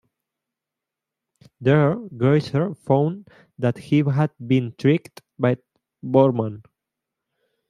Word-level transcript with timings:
There 1.59 1.93
Greiser 2.17 2.73
found 2.75 3.27
that 3.59 3.77
he 3.77 3.99
had 4.01 4.31
been 4.43 4.73
tricked 4.79 5.21
by 5.37 5.57
Bormann. 6.03 6.63